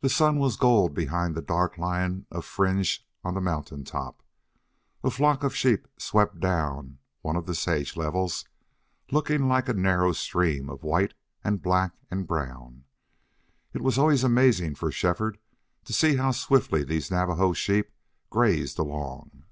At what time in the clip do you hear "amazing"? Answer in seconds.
14.24-14.76